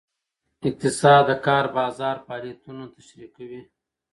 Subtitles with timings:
[0.67, 3.61] اقتصاد د کار بازار فعالیتونه تشریح کوي.